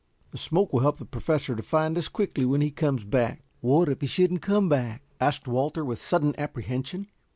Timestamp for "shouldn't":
4.07-4.41